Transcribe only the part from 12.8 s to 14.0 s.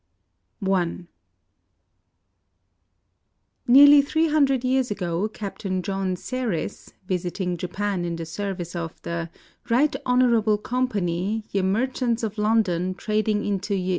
trading into ye.